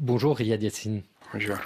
Bonjour 0.00 0.36
Riyad 0.36 0.62
Yassine. 0.62 1.02
Bonjour. 1.32 1.56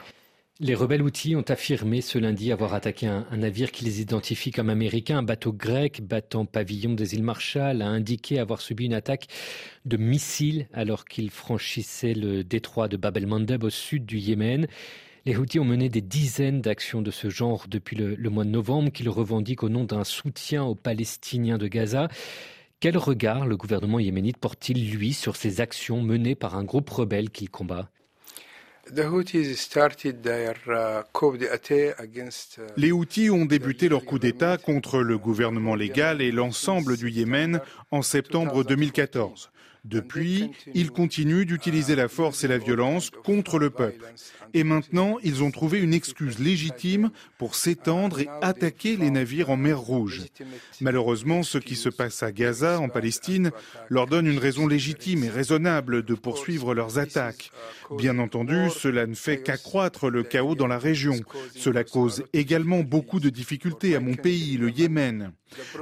Les 0.59 0.75
rebelles 0.75 1.03
outils 1.03 1.37
ont 1.37 1.45
affirmé 1.49 2.01
ce 2.01 2.19
lundi 2.19 2.51
avoir 2.51 2.73
attaqué 2.73 3.07
un, 3.07 3.27
navire 3.37 3.71
qui 3.71 3.85
les 3.85 4.01
identifie 4.01 4.51
comme 4.53 4.71
américain. 4.71 5.19
Un 5.19 5.23
bateau 5.23 5.53
grec 5.53 6.01
battant 6.01 6.47
pavillon 6.47 6.95
des 6.95 7.15
îles 7.15 7.25
Marshall 7.25 7.83
a 7.83 7.89
indiqué 7.89 8.39
avoir 8.39 8.63
subi 8.63 8.87
une 8.87 8.95
attaque 8.95 9.27
de 9.85 9.99
missiles 9.99 10.67
alors 10.73 11.05
qu'il 11.05 11.29
franchissait 11.29 12.15
le 12.15 12.43
détroit 12.43 12.89
de 12.89 12.97
Bab 12.97 13.19
el-Mandeb 13.19 13.65
au 13.65 13.71
sud 13.71 14.07
du 14.07 14.17
Yémen. 14.17 14.67
Les 15.27 15.37
Houthis 15.37 15.61
ont 15.61 15.67
mené 15.67 15.91
des 15.91 16.01
dizaines 16.01 16.63
d'actions 16.63 17.03
de 17.03 17.11
ce 17.11 17.29
genre 17.29 17.67
depuis 17.69 17.97
le, 17.97 18.15
le 18.15 18.31
mois 18.31 18.45
de 18.45 18.51
novembre 18.51 18.93
qu'ils 18.93 19.11
revendiquent 19.11 19.63
au 19.63 19.69
nom 19.69 19.85
d'un 19.85 20.05
soutien 20.05 20.65
aux 20.65 20.75
Palestiniens 20.75 21.59
de 21.59 21.69
Gaza. 21.69 22.09
Quel 22.81 22.97
regard 22.97 23.47
le 23.47 23.59
gouvernement 23.59 23.99
yéménite 23.99 24.39
porte-t-il, 24.39 24.91
lui, 24.91 25.13
sur 25.13 25.37
ces 25.37 25.61
actions 25.61 26.01
menées 26.01 26.35
par 26.35 26.57
un 26.57 26.65
groupe 26.65 26.89
rebelle 26.89 27.29
qu'il 27.29 27.51
combat? 27.51 27.91
Les 32.77 32.93
Houthis 32.93 33.31
ont 33.31 33.47
débuté 33.47 33.89
leur 33.89 34.05
coup 34.05 34.19
d'État 34.19 34.59
contre 34.59 35.01
le 35.01 35.17
gouvernement 35.17 35.75
légal 35.75 36.21
et 36.21 36.31
l'ensemble 36.31 36.99
du 36.99 37.11
Yémen 37.11 37.61
en 37.91 38.03
septembre 38.03 38.65
2014. 38.65 39.51
Depuis, 39.85 40.51
ils 40.75 40.93
continuent 40.93 41.45
d'utiliser 41.45 41.97
la 41.97 42.07
force 42.07 42.45
et 42.45 42.49
la 42.49 42.59
violence 42.59 43.11
contre 43.11 43.59
le 43.59 43.71
peuple. 43.71 44.05
Et 44.55 44.63
maintenant, 44.63 45.17
ils 45.25 45.43
ont 45.43 45.51
trouvé 45.51 45.81
une 45.81 45.93
excuse 45.93 46.39
légitime 46.39 47.11
pour 47.37 47.57
s'étendre 47.57 48.21
et 48.21 48.29
attaquer 48.43 48.97
les 48.97 49.11
navires 49.11 49.51
en 49.51 49.57
mer 49.57 49.81
Rouge. 49.81 50.23
Malheureusement, 50.81 51.43
ce 51.43 51.59
qui 51.59 51.75
se 51.75 51.89
passe 51.89 52.23
à 52.23 52.31
Gaza, 52.31 52.79
en 52.79 52.89
Palestine, 52.89 53.51
leur 53.89 54.07
donne 54.07 54.27
une 54.27 54.39
raison 54.39 54.69
légitime 54.69 55.25
et 55.25 55.29
raisonnable 55.29 56.05
de 56.05 56.15
poursuivre 56.15 56.75
leurs 56.75 56.99
attaques. 56.99 57.51
Bien 57.99 58.19
entendu, 58.19 58.71
cela 58.71 59.07
ne 59.07 59.15
fait 59.15 59.43
qu'accroître 59.43 60.11
le 60.11 60.23
chaos 60.23 60.55
dans 60.55 60.69
la 60.69 60.79
région. 60.79 61.17
Cela 61.57 61.83
cause 61.83 62.23
également 62.33 62.81
beaucoup 62.81 63.19
de 63.19 63.31
difficultés 63.31 63.97
à 63.97 64.01
mon 64.01 64.15
pays, 64.15 64.57
le 64.59 64.71
Yémen. 64.71 65.33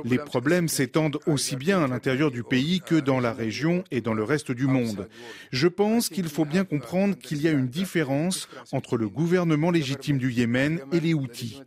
Les 0.05 0.19
problèmes 0.19 0.69
s'étendent 0.69 1.19
aussi 1.27 1.56
bien 1.56 1.83
à 1.84 1.86
l'intérieur 1.86 2.30
du 2.30 2.42
pays 2.42 2.80
que 2.80 2.96
dans 2.96 3.20
la 3.20 3.33
région 3.33 3.84
et 3.91 4.00
dans 4.00 4.14
le 4.14 4.24
reste 4.24 4.52
du 4.52 4.66
monde. 4.66 5.08
Je 5.52 5.69
pense 5.69 6.08
qu'il 6.08 6.28
faut 6.28 6.44
bien 6.44 6.64
comprendre 6.64 7.16
qu'il 7.16 7.41
y 7.41 7.48
a 7.48 7.52
une 7.52 7.69
différence 7.69 8.48
entre 8.72 8.96
le 8.96 9.08
gouvernement 9.08 9.70
légitime 9.70 10.19
du 10.19 10.33
Yémen 10.33 10.80
et 10.92 11.00
les 11.00 11.14
Houthis. 11.14 11.62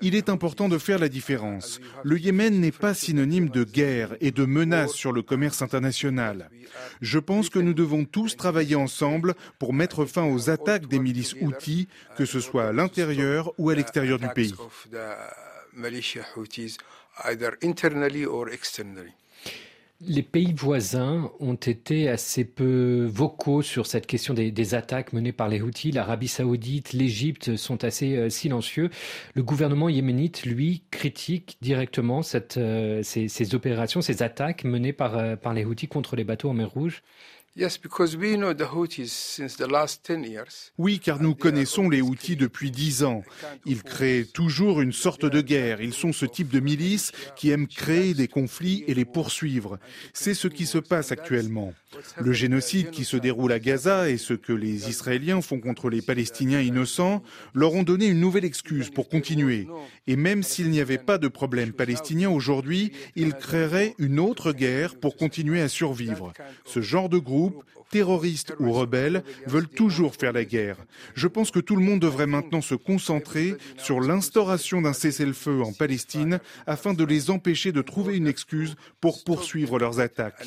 Il 0.00 0.14
est 0.14 0.28
important 0.28 0.68
de 0.68 0.78
faire 0.78 0.98
la 0.98 1.08
différence. 1.08 1.80
Le 2.04 2.18
Yémen 2.18 2.60
n'est 2.60 2.72
pas 2.72 2.94
synonyme 2.94 3.48
de 3.50 3.64
guerre 3.64 4.16
et 4.20 4.30
de 4.30 4.44
menace 4.44 4.92
sur 4.92 5.12
le 5.12 5.22
commerce 5.22 5.62
international. 5.62 6.50
Je 7.00 7.18
pense 7.18 7.50
que 7.50 7.58
nous 7.58 7.74
devons 7.74 8.04
tous 8.04 8.36
travailler 8.36 8.76
ensemble 8.76 9.34
pour 9.58 9.74
mettre 9.74 10.04
fin 10.06 10.24
aux 10.24 10.50
attaques 10.50 10.88
des 10.88 10.98
milices 10.98 11.34
Houthis, 11.40 11.88
que 12.16 12.24
ce 12.24 12.40
soit 12.40 12.68
à 12.68 12.72
l'intérieur 12.72 13.52
ou 13.58 13.70
à 13.70 13.74
l'extérieur 13.74 14.18
du 14.18 14.28
pays. 14.28 14.54
Les 20.02 20.22
pays 20.22 20.54
voisins 20.54 21.30
ont 21.40 21.56
été 21.56 22.08
assez 22.08 22.46
peu 22.46 23.04
vocaux 23.04 23.60
sur 23.60 23.86
cette 23.86 24.06
question 24.06 24.32
des, 24.32 24.74
attaques 24.74 25.12
menées 25.12 25.32
par 25.32 25.50
les 25.50 25.60
Houthis. 25.60 25.90
L'Arabie 25.92 26.26
saoudite, 26.26 26.94
l'Égypte 26.94 27.56
sont 27.56 27.84
assez 27.84 28.16
euh, 28.16 28.30
silencieux. 28.30 28.88
Le 29.34 29.42
gouvernement 29.42 29.90
yéménite, 29.90 30.46
lui, 30.46 30.84
critique 30.90 31.58
directement 31.60 32.22
euh, 32.56 33.02
ces, 33.02 33.54
opérations, 33.54 34.00
ces 34.00 34.22
attaques 34.22 34.64
menées 34.64 34.94
par, 34.94 35.18
euh, 35.18 35.36
par 35.36 35.52
les 35.52 35.66
Houthis 35.66 35.88
contre 35.88 36.16
les 36.16 36.24
bateaux 36.24 36.48
en 36.48 36.54
mer 36.54 36.70
Rouge. 36.70 37.02
Oui, 40.78 41.00
car 41.00 41.20
nous 41.20 41.34
connaissons 41.34 41.88
les 41.88 42.00
Houthis 42.00 42.36
depuis 42.36 42.70
dix 42.70 43.02
ans. 43.02 43.22
Ils 43.66 43.82
créent 43.82 44.24
toujours 44.24 44.80
une 44.80 44.92
sorte 44.92 45.26
de 45.26 45.40
guerre. 45.40 45.80
Ils 45.80 45.92
sont 45.92 46.12
ce 46.12 46.26
type 46.26 46.50
de 46.50 46.60
milice 46.60 47.10
qui 47.34 47.50
aime 47.50 47.66
créer 47.66 48.14
des 48.14 48.28
conflits 48.28 48.84
et 48.86 48.94
les 48.94 49.04
poursuivre. 49.04 49.78
C'est 50.14 50.34
ce 50.34 50.46
qui 50.46 50.64
se 50.64 50.78
passe 50.78 51.10
actuellement. 51.10 51.74
Le 52.18 52.32
génocide 52.32 52.90
qui 52.90 53.04
se 53.04 53.16
déroule 53.16 53.52
à 53.52 53.58
Gaza 53.58 54.08
et 54.08 54.16
ce 54.16 54.34
que 54.34 54.52
les 54.52 54.88
Israéliens 54.88 55.40
font 55.40 55.60
contre 55.60 55.90
les 55.90 56.02
Palestiniens 56.02 56.60
innocents 56.60 57.22
leur 57.54 57.74
ont 57.74 57.82
donné 57.82 58.06
une 58.06 58.20
nouvelle 58.20 58.44
excuse 58.44 58.90
pour 58.90 59.08
continuer. 59.08 59.66
Et 60.06 60.16
même 60.16 60.42
s'il 60.42 60.70
n'y 60.70 60.80
avait 60.80 60.98
pas 60.98 61.18
de 61.18 61.28
problème 61.28 61.72
palestinien 61.72 62.30
aujourd'hui, 62.30 62.92
ils 63.16 63.34
créeraient 63.34 63.94
une 63.98 64.20
autre 64.20 64.52
guerre 64.52 64.96
pour 64.96 65.16
continuer 65.16 65.60
à 65.60 65.68
survivre. 65.68 66.32
Ce 66.64 66.80
genre 66.80 67.08
de 67.08 67.18
groupe, 67.18 67.64
terroristes 67.90 68.54
ou 68.60 68.72
rebelles, 68.72 69.24
veulent 69.46 69.68
toujours 69.68 70.14
faire 70.14 70.32
la 70.32 70.44
guerre. 70.44 70.76
Je 71.14 71.26
pense 71.26 71.50
que 71.50 71.58
tout 71.58 71.74
le 71.74 71.82
monde 71.82 72.00
devrait 72.00 72.26
maintenant 72.26 72.60
se 72.60 72.76
concentrer 72.76 73.56
sur 73.78 74.00
l'instauration 74.00 74.80
d'un 74.80 74.92
cessez-le-feu 74.92 75.60
en 75.62 75.72
Palestine 75.72 76.38
afin 76.66 76.94
de 76.94 77.04
les 77.04 77.30
empêcher 77.30 77.72
de 77.72 77.82
trouver 77.82 78.16
une 78.16 78.28
excuse 78.28 78.76
pour 79.00 79.24
poursuivre 79.24 79.78
leurs 79.78 79.98
attaques. 79.98 80.46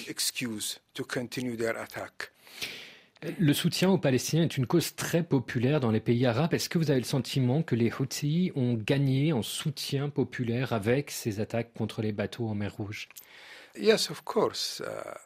Le 3.39 3.53
soutien 3.53 3.89
aux 3.89 3.97
Palestiniens 3.97 4.43
est 4.43 4.57
une 4.57 4.67
cause 4.67 4.95
très 4.95 5.23
populaire 5.23 5.79
dans 5.79 5.91
les 5.91 6.01
pays 6.01 6.25
arabes. 6.25 6.53
Est-ce 6.53 6.69
que 6.69 6.77
vous 6.77 6.91
avez 6.91 6.99
le 6.99 7.05
sentiment 7.05 7.63
que 7.63 7.75
les 7.75 7.91
Houthis 7.91 8.51
ont 8.55 8.73
gagné 8.73 9.33
en 9.33 9.41
soutien 9.41 10.09
populaire 10.09 10.73
avec 10.73 11.09
ces 11.09 11.39
attaques 11.39 11.73
contre 11.73 12.01
les 12.01 12.11
bateaux 12.11 12.47
en 12.47 12.55
mer 12.55 12.75
Rouge? 12.75 13.07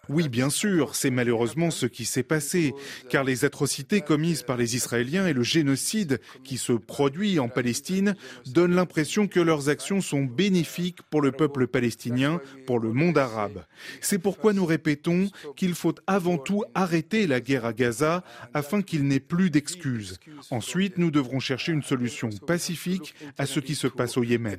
Oui, 0.08 0.30
bien 0.30 0.50
sûr, 0.50 0.96
c'est 0.96 1.10
malheureusement 1.10 1.70
ce 1.70 1.86
qui 1.86 2.06
s'est 2.06 2.24
passé, 2.24 2.74
car 3.10 3.26
les 3.26 3.44
atrocités 3.44 4.00
commises 4.00 4.42
par 4.42 4.56
les 4.56 4.78
Israéliens 4.78 5.28
et 5.28 5.34
le 5.34 5.44
génocide 5.44 6.22
qui 6.46 6.58
se 6.58 6.72
produit 6.72 7.40
en 7.40 7.50
Palestine 7.50 8.16
donnent 8.46 8.76
l'impression 8.76 9.28
que 9.28 9.42
leurs 9.42 9.68
actions 9.68 10.00
sont 10.00 10.24
bénéfiques 10.24 11.02
pour 11.10 11.22
le 11.22 11.34
peuple 11.34 11.68
palestinien, 11.68 12.40
pour 12.66 12.80
le 12.80 12.94
monde 12.94 13.18
arabe. 13.18 13.66
C'est 14.00 14.20
pourquoi 14.20 14.54
nous 14.54 14.66
répétons 14.66 15.30
qu'il 15.58 15.76
faut 15.76 15.96
avant 16.08 16.38
tout 16.38 16.64
arrêter 16.74 17.28
la 17.28 17.42
guerre 17.42 17.66
à 17.66 17.74
Gaza 17.74 18.24
afin 18.54 18.82
qu'il 18.82 19.08
n'ait 19.08 19.20
plus 19.20 19.50
d'excuses. 19.50 20.20
Ensuite, 20.52 20.98
nous 20.98 21.12
devrons 21.12 21.42
chercher 21.42 21.74
une 21.74 21.84
solution 21.84 22.30
pacifique 22.30 23.14
à 23.38 23.46
ce 23.46 23.60
qui 23.60 23.76
se 23.76 23.88
passe 23.88 24.16
au 24.16 24.24
Yémen. 24.24 24.58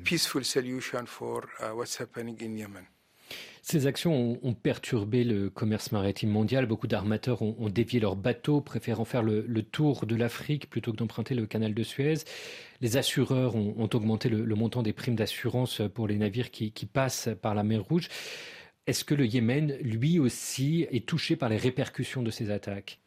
Ces 3.61 3.87
actions 3.87 4.39
ont, 4.41 4.53
perturbé 4.53 5.23
le 5.23 5.49
commerce 5.49 5.91
maritime 5.91 6.29
mondial. 6.29 6.65
Beaucoup 6.65 6.87
d'armateurs 6.87 7.41
ont, 7.41 7.69
dévié 7.69 7.99
leurs 7.99 8.15
bateaux, 8.15 8.61
préférant 8.61 9.05
faire 9.05 9.21
le, 9.21 9.61
tour 9.61 10.05
de 10.05 10.15
l'Afrique 10.15 10.69
plutôt 10.69 10.91
que 10.91 10.97
d'emprunter 10.97 11.35
le 11.35 11.45
canal 11.45 11.73
de 11.73 11.83
Suez. 11.83 12.15
Les 12.81 12.97
assureurs 12.97 13.55
ont, 13.55 13.89
augmenté 13.93 14.29
le, 14.29 14.55
montant 14.55 14.81
des 14.81 14.93
primes 14.93 15.15
d'assurance 15.15 15.81
pour 15.93 16.07
les 16.07 16.15
navires 16.15 16.51
qui, 16.51 16.71
passent 16.91 17.29
par 17.41 17.53
la 17.53 17.63
mer 17.63 17.83
Rouge. 17.83 18.09
Est-ce 18.87 19.03
que 19.03 19.13
le 19.13 19.25
Yémen, 19.25 19.77
lui 19.81 20.19
aussi, 20.19 20.87
est 20.89 21.05
touché 21.05 21.35
par 21.35 21.49
les 21.49 21.57
répercussions 21.57 22.23
de 22.23 22.31
ces 22.31 22.49
attaques? 22.49 22.99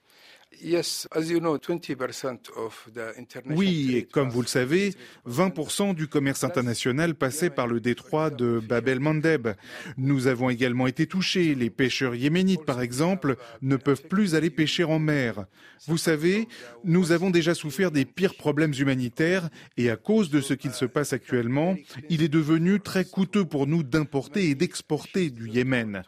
Oui, 3.56 3.96
et 3.96 4.04
comme 4.04 4.28
vous 4.28 4.42
le 4.42 4.46
savez, 4.46 4.94
20% 5.28 5.94
du 5.94 6.08
commerce 6.08 6.44
international 6.44 7.14
passait 7.14 7.50
par 7.50 7.66
le 7.66 7.80
détroit 7.80 8.30
de 8.30 8.60
Bab 8.60 8.88
el-Mandeb. 8.88 9.48
Nous 9.96 10.26
avons 10.26 10.50
également 10.50 10.86
été 10.86 11.06
touchés. 11.06 11.54
Les 11.54 11.70
pêcheurs 11.70 12.14
yéménites, 12.14 12.64
par 12.64 12.80
exemple, 12.80 13.36
ne 13.60 13.76
peuvent 13.76 14.06
plus 14.08 14.34
aller 14.34 14.50
pêcher 14.50 14.84
en 14.84 14.98
mer. 14.98 15.46
Vous 15.86 15.98
savez, 15.98 16.48
nous 16.84 17.10
avons 17.12 17.30
déjà 17.30 17.54
souffert 17.54 17.90
des 17.90 18.04
pires 18.04 18.36
problèmes 18.36 18.74
humanitaires 18.78 19.48
et 19.76 19.90
à 19.90 19.96
cause 19.96 20.30
de 20.30 20.40
ce 20.40 20.54
qu'il 20.54 20.72
se 20.72 20.84
passe 20.84 21.12
actuellement, 21.12 21.76
il 22.08 22.22
est 22.22 22.28
devenu 22.28 22.80
très 22.80 23.04
coûteux 23.04 23.44
pour 23.44 23.66
nous 23.66 23.82
d'importer 23.82 24.50
et 24.50 24.54
d'exporter 24.54 25.30
du 25.30 25.48
Yémen. 25.48 26.02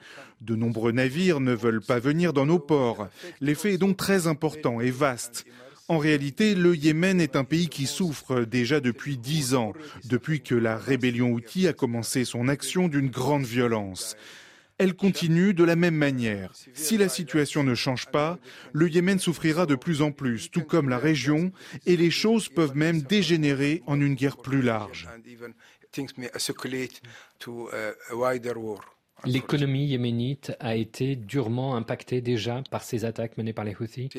De 0.44 0.56
nombreux 0.56 0.93
navires 0.93 1.41
ne 1.41 1.55
veulent 1.55 1.81
pas 1.81 1.99
venir 1.99 2.34
dans 2.34 2.44
nos 2.44 2.59
ports. 2.59 3.09
L'effet 3.41 3.72
est 3.72 3.78
donc 3.78 3.97
très 3.97 4.27
important 4.27 4.78
et 4.82 4.91
vaste. 4.91 5.47
En 5.88 5.97
réalité, 5.97 6.55
le 6.55 6.76
Yémen 6.76 7.19
est 7.19 7.35
un 7.35 7.44
pays 7.44 7.69
qui 7.69 7.87
souffre 7.87 8.43
déjà 8.43 8.81
depuis 8.81 9.17
dix 9.17 9.55
ans, 9.55 9.73
depuis 10.05 10.43
que 10.43 10.55
la 10.55 10.76
rébellion 10.76 11.31
Houthi 11.31 11.67
a 11.67 11.73
commencé 11.73 12.26
son 12.26 12.49
action 12.49 12.88
d'une 12.88 13.08
grande 13.08 13.44
violence. 13.44 14.17
Elle 14.76 14.94
continue 14.94 15.55
de 15.55 15.64
la 15.64 15.76
même 15.76 15.94
manière. 15.94 16.52
Si 16.75 16.99
la 16.99 17.08
situation 17.08 17.64
ne 17.64 17.75
change 17.75 18.06
pas, 18.11 18.38
le 18.75 18.90
Yémen 18.90 19.19
souffrira 19.19 19.64
de 19.64 19.76
plus 19.76 20.02
en 20.02 20.11
plus, 20.11 20.50
tout 20.50 20.64
comme 20.64 20.90
la 20.90 20.99
région, 20.99 21.52
et 21.87 21.97
les 21.97 22.11
choses 22.11 22.50
peuvent 22.50 22.76
même 22.76 23.00
dégénérer 23.00 23.82
en 23.87 23.99
une 23.99 24.14
guerre 24.14 24.37
plus 24.37 24.61
large. 24.61 25.08
L'économie 29.26 29.87
yéménite 29.87 30.53
a 30.61 30.76
été 30.76 31.17
durement 31.17 31.76
impactée 31.76 32.21
déjà 32.21 32.62
par 32.71 32.82
ces 32.82 33.05
attaques 33.05 33.37
menées 33.38 33.53
par 33.53 33.65
les 33.65 33.76
Houthis 33.79 34.11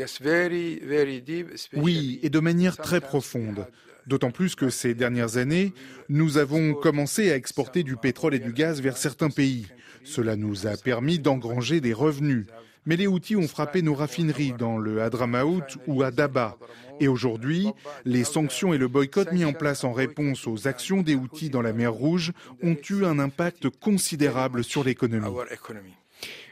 Oui, 1.74 2.20
et 2.24 2.30
de 2.30 2.40
manière 2.40 2.78
très 2.78 3.02
profonde. 3.02 3.68
D'autant 4.08 4.32
plus 4.32 4.56
que 4.56 4.70
ces 4.70 4.94
dernières 4.94 5.38
années, 5.38 5.74
nous 6.10 6.38
avons 6.38 6.74
commencé 6.74 7.32
à 7.32 7.36
exporter 7.36 7.84
du 7.84 7.98
pétrole 7.98 8.36
et 8.36 8.40
du 8.40 8.54
gaz 8.54 8.82
vers 8.82 8.98
certains 8.98 9.30
pays. 9.30 9.68
Cela 10.04 10.36
nous 10.36 10.68
a 10.68 10.78
permis 10.78 11.18
d'engranger 11.18 11.82
des 11.82 11.94
revenus. 11.94 12.46
Mais 12.86 12.96
les 12.96 13.08
Houthis 13.08 13.36
ont 13.36 13.48
frappé 13.48 13.82
nos 13.82 13.96
raffineries 13.96 14.54
dans 14.54 14.78
le 14.78 15.02
Hadramaout 15.02 15.64
ou 15.88 16.04
à 16.04 16.12
Daba. 16.12 16.58
Et 17.00 17.08
aujourd'hui, 17.08 17.68
les 18.06 18.24
sanctions 18.24 18.74
et 18.74 18.78
le 18.78 18.88
boycott 18.88 19.32
mis 19.32 19.44
en 19.44 19.54
place 19.54 19.84
en 19.84 19.92
réponse 19.92 20.48
aux 20.48 20.68
actions 20.68 21.02
des 21.02 21.16
Houthis 21.16 21.50
dans 21.50 21.62
la 21.62 21.74
mer 21.74 21.94
Rouge 21.94 22.32
ont 22.64 22.78
eu 22.90 23.06
un 23.06 23.20
impact 23.20 23.70
considérable 23.70 24.64
sur 24.64 24.84
l'économie. 24.84 25.28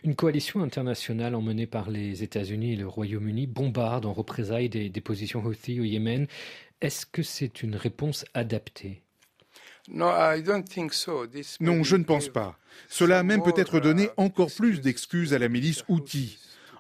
Une 0.04 0.16
coalition 0.16 0.62
internationale 0.62 1.36
emmenée 1.36 1.68
par 1.68 1.90
les 1.90 2.24
États-Unis 2.24 2.74
et 2.74 2.78
le 2.78 2.88
Royaume-Uni 2.88 3.48
bombarde 3.48 4.06
en 4.06 4.12
représailles 4.14 4.70
des, 4.70 4.90
positions 5.02 5.44
Houthis 5.44 5.80
au 5.80 5.84
Yémen. 5.84 6.28
Est-ce 6.82 7.06
que 7.06 7.24
c'est 7.24 7.64
une 7.64 7.76
réponse 7.76 8.26
adaptée? 8.34 9.03
Non, 11.60 11.84
je 11.84 11.96
ne 11.96 12.04
pense 12.04 12.30
pas. 12.30 12.58
Cela 12.88 13.20
a 13.20 13.24
même 13.24 13.44
peut-être 13.44 13.80
donné 13.80 14.06
uh, 14.06 14.10
encore 14.18 14.50
plus 14.52 14.80
d'excuses 14.82 15.34
à 15.34 15.40
la 15.40 15.50
milice 15.50 15.84
Houthi. 15.90 16.40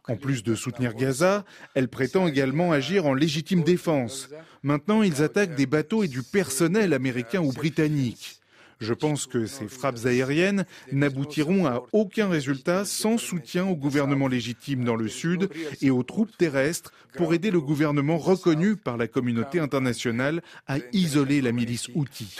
En 0.10 0.18
plus 0.18 0.44
de 0.44 0.54
soutenir 0.56 0.94
Gaza, 0.96 1.46
elle 1.76 1.88
prétend 1.88 2.28
également 2.28 2.72
agir 2.72 3.06
en 3.06 3.14
légitime 3.14 3.64
défense. 3.64 4.30
Maintenant, 4.62 5.02
ils 5.02 5.22
attaquent 5.22 5.56
des 5.56 5.66
bateaux 5.66 6.04
et 6.04 6.10
du 6.10 6.24
personnel 6.24 6.94
américain 6.94 7.42
ou 7.42 7.54
britannique. 7.54 8.43
Je 8.84 8.94
pense 8.94 9.28
que 9.28 9.46
ces 9.46 9.70
frappes 9.70 10.06
aériennes 10.06 10.66
n'aboutiront 10.92 11.66
à 11.66 11.84
aucun 11.94 12.28
résultat 12.28 12.84
sans 12.84 13.18
soutien 13.18 13.66
au 13.66 13.76
gouvernement 13.76 14.28
légitime 14.28 14.84
dans 14.84 14.98
le 14.98 15.08
sud 15.08 15.50
et 15.82 15.90
aux 15.90 16.04
troupes 16.04 16.36
terrestres 16.38 16.92
pour 17.16 17.34
aider 17.34 17.50
le 17.50 17.62
gouvernement 17.62 18.18
reconnu 18.18 18.76
par 18.76 18.98
la 18.98 19.08
communauté 19.08 19.60
internationale 19.60 20.42
à 20.68 20.78
isoler 20.92 21.42
la 21.42 21.54
milice 21.54 21.88
Houthi. 21.96 22.36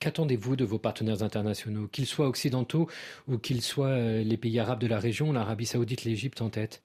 Qu'attendez-vous 0.00 0.56
de 0.56 0.64
vos 0.64 0.78
partenaires 0.78 1.22
internationaux, 1.22 1.88
qu'ils 1.88 2.06
soient 2.06 2.28
occidentaux 2.28 2.88
ou 3.26 3.38
qu'ils 3.38 3.62
soient 3.62 3.88
euh, 3.88 4.22
les 4.22 4.36
pays 4.36 4.60
arabes 4.60 4.78
de 4.78 4.86
la 4.86 5.00
région, 5.00 5.32
l'Arabie 5.32 5.66
saoudite, 5.66 6.04
l'Égypte 6.04 6.40
en 6.40 6.50
tête? 6.50 6.84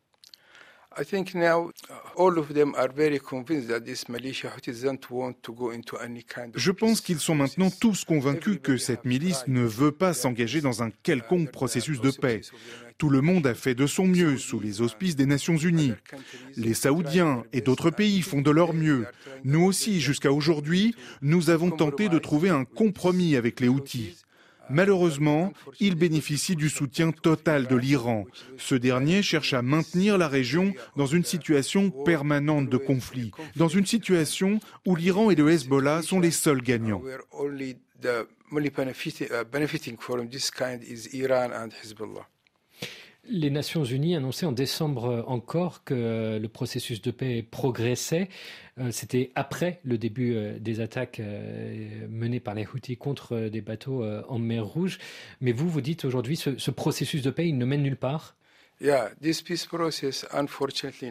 Je 6.56 6.72
pense 6.72 7.01
qu'ils 7.01 7.19
sont 7.19 7.36
maintenant 7.36 7.69
tous 7.69 8.06
convaincus 8.06 8.60
que 8.62 8.78
cette 8.78 9.06
milice 9.06 9.44
ne 9.48 9.62
veut 9.62 9.92
pas 9.92 10.13
s'engager 10.13 10.62
dans 10.62 10.84
un 10.84 10.90
quelconque 10.92 11.51
processus 11.51 12.01
de 12.01 12.12
paix. 12.12 12.42
Tout 12.98 13.10
le 13.10 13.22
monde 13.22 13.48
a 13.48 13.56
fait 13.56 13.75
de 13.75 13.88
son 13.88 14.06
mieux 14.07 14.38
sous 14.38 14.60
les 14.60 14.81
auspices 14.81 15.16
des 15.16 15.25
Nations 15.25 15.57
Unies. 15.57 15.94
Les 16.56 16.74
Saoudiens 16.74 17.44
et 17.51 17.62
d'autres 17.62 17.90
pays 17.90 18.22
font 18.22 18.42
de 18.42 18.51
leur 18.51 18.74
mieux. 18.74 19.06
Nous 19.44 19.63
aussi, 19.63 20.00
jusqu'à 20.00 20.31
aujourd'hui, 20.31 20.95
nous 21.22 21.50
avons 21.50 21.72
tenté 21.72 22.10
de 22.10 22.19
trouver 22.19 22.50
un 22.50 22.66
compromis 22.66 23.36
avec 23.36 23.60
les 23.60 23.68
Houthis. 23.68 24.24
Malheureusement, 24.73 25.53
il 25.79 25.95
bénéficie 25.95 26.55
du 26.55 26.69
soutien 26.69 27.11
total 27.11 27.67
de 27.67 27.75
l'Iran. 27.75 28.25
Ce 28.57 28.75
dernier 28.75 29.21
cherche 29.21 29.53
à 29.53 29.61
maintenir 29.61 30.17
la 30.17 30.27
région 30.27 30.73
dans 30.97 31.05
une 31.05 31.23
situation 31.23 31.91
permanente 31.91 32.69
de 32.69 32.77
conflit, 32.77 33.31
dans 33.55 33.67
une 33.67 33.85
situation 33.85 34.59
où 34.85 34.95
l'Iran 34.95 35.29
et 35.29 35.35
le 35.35 35.49
Hezbollah 35.49 36.01
sont 36.01 36.19
les 36.19 36.31
seuls 36.31 36.61
gagnants. 36.61 37.03
Les 43.25 43.49
Nations 43.49 43.85
Unies 43.85 44.15
annonçaient 44.15 44.45
en 44.45 44.51
décembre 44.51 45.23
encore 45.27 45.85
que 45.85 46.37
le 46.41 46.47
processus 46.49 47.01
de 47.01 47.09
paix 47.09 47.41
progressait. 47.41 48.27
Euh, 48.79 48.91
c'était 48.91 49.31
après 49.35 49.79
le 49.83 49.97
début 49.97 50.33
euh, 50.33 50.59
des 50.59 50.81
attaques 50.81 51.21
euh, 51.21 52.07
menées 52.09 52.41
par 52.41 52.53
les 52.53 52.65
Houthis 52.65 52.97
contre 52.97 53.47
des 53.47 53.61
bateaux 53.61 54.03
en 54.27 54.39
mer 54.39 54.65
Rouge. 54.65 54.99
Mais 55.39 55.53
vous, 55.53 55.69
vous 55.69 55.81
dites 55.81 56.03
aujourd'hui, 56.03 56.35
ce, 56.35 56.57
ce 56.57 56.71
processus 56.71 57.21
de 57.21 57.31
paix, 57.31 57.49
ne 57.51 57.65
mène 57.65 57.83
nulle 57.83 57.97
part 57.97 58.35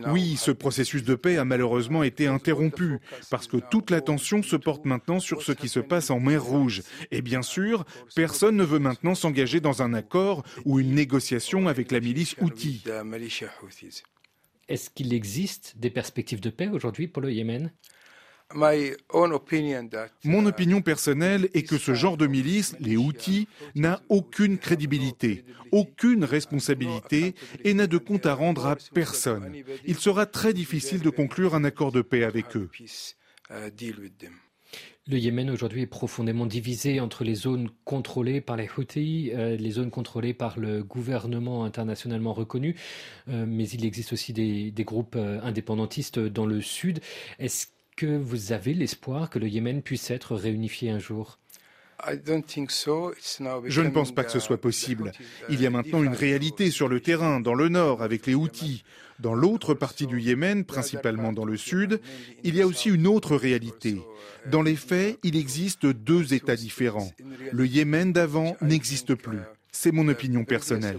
oui, 0.08 0.36
ce 0.36 0.50
processus 0.50 1.02
de 1.04 1.14
paix 1.14 1.38
a 1.38 1.44
malheureusement 1.44 2.02
été 2.02 2.26
interrompu 2.26 2.98
parce 3.30 3.46
que 3.46 3.56
toute 3.56 3.90
l'attention 3.90 4.42
se 4.42 4.56
porte 4.56 4.84
maintenant 4.84 5.20
sur 5.20 5.42
ce 5.42 5.52
qui 5.52 5.69
se 5.69 5.80
passe 5.80 6.10
en 6.10 6.20
mer 6.20 6.44
Rouge. 6.44 6.82
Et 7.10 7.22
bien 7.22 7.42
sûr, 7.42 7.84
personne 8.14 8.56
ne 8.56 8.64
veut 8.64 8.78
maintenant 8.78 9.14
s'engager 9.14 9.60
dans 9.60 9.82
un 9.82 9.94
accord 9.94 10.42
ou 10.64 10.80
une 10.80 10.94
négociation 10.94 11.69
avec 11.69 11.92
la 11.92 12.00
milice 12.00 12.36
Houthi. 12.40 12.82
Est-ce 14.69 14.90
qu'il 14.90 15.12
existe 15.14 15.74
des 15.78 15.90
perspectives 15.90 16.40
de 16.40 16.50
paix 16.50 16.69
aujourd'hui 16.69 17.08
pour 17.08 17.22
le 17.22 17.32
Yémen? 17.32 17.72
Mon 20.25 20.46
opinion 20.46 20.82
personnelle 20.82 21.49
est 21.54 21.62
que 21.62 21.78
ce 21.78 21.94
genre 21.94 22.16
de 22.16 22.26
milice, 22.26 22.76
les 22.81 22.96
Houthis, 22.96 23.49
n'a 23.75 24.00
aucune 24.08 24.58
crédibilité, 24.58 25.44
aucune 25.70 26.25
responsabilité 26.25 27.34
et 27.64 27.75
n'a 27.75 27.87
de 27.87 27.99
compte 27.99 28.26
à 28.26 28.34
rendre 28.34 28.66
à 28.66 28.76
personne. 28.94 29.52
Il 29.84 29.96
sera 29.96 30.26
très 30.26 30.52
difficile 30.52 31.00
de 31.00 31.10
conclure 31.10 31.54
un 31.54 31.64
accord 31.64 31.93
de 31.93 32.02
paix 32.02 32.25
avec 32.25 32.56
eux. 32.56 32.69
Le 35.08 35.19
Yémen 35.19 35.50
aujourd'hui 35.50 35.82
est 35.82 35.87
profondément 35.87 36.46
divisé 36.46 37.00
entre 37.00 37.25
les 37.25 37.34
zones 37.34 37.70
contrôlées 37.84 38.40
par 38.40 38.56
les 38.56 38.69
Houthis, 38.78 39.32
euh, 39.34 39.56
les 39.56 39.70
zones 39.72 39.90
contrôlées 39.90 40.32
par 40.32 40.60
le 40.60 40.84
gouvernement 40.84 41.64
internationalement 41.64 42.32
reconnu, 42.32 42.76
euh, 43.28 43.44
mais 43.44 43.69
il 43.69 43.84
existe 43.84 44.12
aussi 44.12 44.32
des, 44.32 44.70
des 44.70 44.84
groupes 44.84 45.16
euh, 45.16 45.40
indépendantistes 45.43 46.20
dans 46.20 46.46
le 46.46 46.60
sud. 46.60 47.00
Est-ce 47.40 47.66
que 47.96 48.06
vous 48.06 48.52
avez 48.52 48.74
l'espoir 48.74 49.30
que 49.30 49.38
le 49.38 49.48
Yémen 49.48 49.82
puisse 49.82 50.10
être 50.10 50.34
réunifié 50.34 50.90
un 50.90 50.98
jour? 50.98 51.38
Je 53.64 53.80
ne 53.80 53.90
pense 53.90 54.12
pas 54.12 54.24
que 54.24 54.32
ce 54.32 54.40
soit 54.40 54.60
possible. 54.60 55.12
Il 55.48 55.60
y 55.60 55.66
a 55.66 55.70
maintenant 55.70 56.02
une 56.02 56.14
réalité 56.14 56.70
sur 56.70 56.88
le 56.88 57.00
terrain, 57.00 57.40
dans 57.40 57.54
le 57.54 57.68
nord, 57.68 58.02
avec 58.02 58.26
les 58.26 58.34
Houthis. 58.34 58.82
Dans 59.20 59.34
l'autre 59.34 59.74
partie 59.74 60.08
du 60.08 60.20
Yémen, 60.20 60.64
principalement 60.64 61.32
dans 61.32 61.44
le 61.44 61.56
sud, 61.56 62.00
il 62.42 62.56
y 62.56 62.62
a 62.62 62.66
aussi 62.66 62.88
une 62.88 63.06
autre 63.06 63.36
réalité. 63.36 64.02
Dans 64.46 64.62
les 64.62 64.74
faits, 64.74 65.18
il 65.22 65.36
existe 65.36 65.86
deux 65.86 66.34
États 66.34 66.56
différents. 66.56 67.12
Le 67.52 67.66
Yémen 67.66 68.12
d'avant 68.12 68.56
n'existe 68.60 69.14
plus. 69.14 69.38
C'est 69.70 69.92
mon 69.92 70.08
opinion 70.08 70.44
personnelle. 70.44 70.98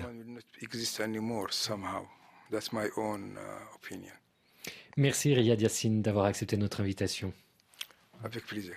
Merci 4.97 5.33
Riyad 5.33 5.59
Yassine 5.59 6.01
d'avoir 6.01 6.25
accepté 6.25 6.57
notre 6.57 6.81
invitation. 6.81 7.33
Avec 8.23 8.45
plaisir. 8.45 8.75